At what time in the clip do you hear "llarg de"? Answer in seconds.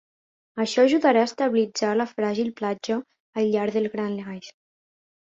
3.57-3.83